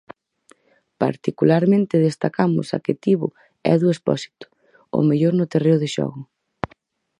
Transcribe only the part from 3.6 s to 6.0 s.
Edu Expósito, o mellor no terreo de